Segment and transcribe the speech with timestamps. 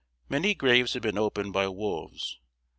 [0.29, 2.39] Many graves had been opened by wolves.